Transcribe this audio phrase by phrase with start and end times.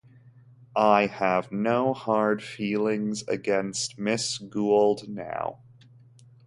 [0.75, 4.49] I have no hard feelings against Mrs.
[4.49, 5.59] Gould now.